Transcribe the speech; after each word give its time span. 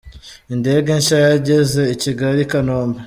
Indege 0.53 0.91
nshya 0.99 1.17
yageze 1.27 1.81
i 1.93 1.95
Kigali 2.01 2.39
ikanombe 2.45 2.97